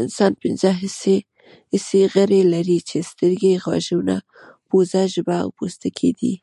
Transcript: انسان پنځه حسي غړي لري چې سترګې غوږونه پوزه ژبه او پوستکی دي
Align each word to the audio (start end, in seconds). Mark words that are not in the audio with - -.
انسان 0.00 0.32
پنځه 0.42 0.70
حسي 1.72 2.02
غړي 2.14 2.40
لري 2.54 2.78
چې 2.88 2.96
سترګې 3.10 3.52
غوږونه 3.64 4.16
پوزه 4.68 5.02
ژبه 5.14 5.36
او 5.44 5.48
پوستکی 5.58 6.10
دي 6.18 6.34